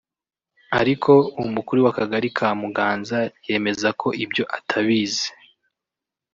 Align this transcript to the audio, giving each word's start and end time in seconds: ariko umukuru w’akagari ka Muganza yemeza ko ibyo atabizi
ariko 0.79 1.11
umukuru 1.43 1.79
w’akagari 1.85 2.27
ka 2.37 2.49
Muganza 2.61 3.17
yemeza 3.47 3.87
ko 4.01 4.07
ibyo 4.23 4.43
atabizi 4.57 5.27